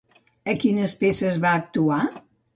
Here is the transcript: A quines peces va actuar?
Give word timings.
A 0.53 0.55
quines 0.63 0.95
peces 1.03 1.39
va 1.45 1.53
actuar? 1.61 2.03